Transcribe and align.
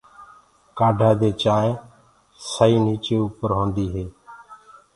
ڪآڌآ 0.77 1.09
دي 1.19 1.29
چآنٚينٚ 1.41 1.81
سئي 2.51 2.75
نيچي 2.85 3.15
اُپر 3.25 3.49
هوندي 3.57 3.85
هي۔ 3.93 4.05